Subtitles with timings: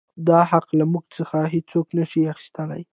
[0.27, 2.81] دا حـق لـه مـوږ څـخـه هـېڅوک نـه شـي اخيـستلى.